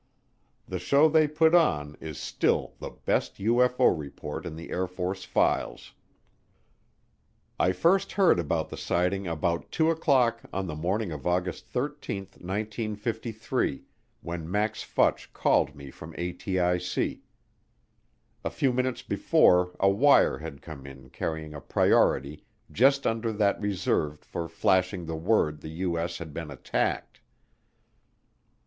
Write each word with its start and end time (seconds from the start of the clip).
The 0.67 0.79
show 0.79 1.07
they 1.07 1.27
put 1.27 1.53
on 1.53 1.95
is 2.01 2.17
still 2.17 2.73
the 2.79 2.89
best 2.89 3.35
UFO 3.35 3.95
report 3.95 4.47
in 4.47 4.55
the 4.55 4.71
Air 4.71 4.87
Force 4.87 5.25
files. 5.25 5.93
I 7.59 7.71
first 7.71 8.13
heard 8.13 8.39
about 8.39 8.69
the 8.69 8.77
sighting 8.77 9.27
about 9.27 9.71
two 9.71 9.91
o'clock 9.91 10.41
on 10.51 10.65
the 10.65 10.73
morning 10.73 11.11
of 11.11 11.27
August 11.27 11.67
13, 11.67 12.23
1953, 12.39 13.83
when 14.21 14.49
Max 14.49 14.83
Futch 14.83 15.31
called 15.33 15.75
me 15.75 15.91
from 15.91 16.13
ATIC. 16.13 17.19
A 18.43 18.49
few 18.49 18.73
minutes 18.73 19.03
before 19.03 19.75
a 19.79 19.87
wire 19.91 20.39
had 20.39 20.63
come 20.63 20.87
in 20.87 21.11
carrying 21.11 21.53
a 21.53 21.61
priority 21.61 22.43
just 22.71 23.05
under 23.05 23.31
that 23.31 23.61
reserved 23.61 24.25
for 24.25 24.49
flashing 24.49 25.05
the 25.05 25.15
word 25.15 25.61
the 25.61 25.69
U.S. 25.85 26.17
has 26.17 26.29
been 26.29 26.49
attacked. 26.49 27.19